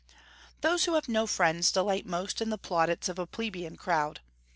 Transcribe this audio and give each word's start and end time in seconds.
Those 0.61 0.85
who 0.85 0.95
have 0.95 1.07
no 1.07 1.27
friends 1.27 1.71
delight 1.71 2.07
most 2.07 2.41
in 2.41 2.49
the 2.49 2.57
plaudits 2.57 3.07
of 3.07 3.19
a 3.19 3.27
plebeian 3.27 3.77
crowd. 3.77 4.19